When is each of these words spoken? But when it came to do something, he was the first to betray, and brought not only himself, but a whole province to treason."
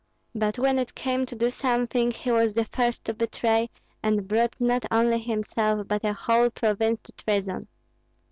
But 0.33 0.57
when 0.57 0.79
it 0.79 0.95
came 0.95 1.27
to 1.27 1.35
do 1.35 1.51
something, 1.51 2.09
he 2.09 2.31
was 2.31 2.55
the 2.55 2.65
first 2.65 3.03
to 3.05 3.13
betray, 3.13 3.69
and 4.01 4.27
brought 4.27 4.55
not 4.59 4.83
only 4.89 5.19
himself, 5.19 5.87
but 5.87 6.03
a 6.03 6.13
whole 6.13 6.49
province 6.49 7.01
to 7.03 7.11
treason." 7.11 7.67